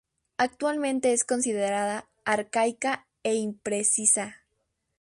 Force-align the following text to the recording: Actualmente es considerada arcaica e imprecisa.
Actualmente 0.39 1.13
es 1.13 1.23
considerada 1.23 2.09
arcaica 2.25 3.05
e 3.21 3.35
imprecisa. 3.35 4.37